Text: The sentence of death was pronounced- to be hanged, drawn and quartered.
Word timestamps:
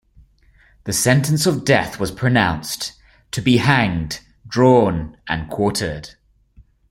The 0.85 0.93
sentence 0.93 1.45
of 1.45 1.63
death 1.63 1.99
was 1.99 2.09
pronounced- 2.09 2.93
to 3.33 3.39
be 3.39 3.57
hanged, 3.57 4.21
drawn 4.47 5.15
and 5.27 5.47
quartered. 5.47 6.15